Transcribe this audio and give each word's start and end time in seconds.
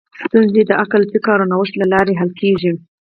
ستونزې 0.23 0.61
د 0.65 0.71
عقل، 0.81 1.01
فکر 1.11 1.37
او 1.41 1.49
نوښت 1.51 1.73
له 1.81 1.85
لارې 1.93 2.17
حل 2.19 2.31
کېږي. 2.41 2.71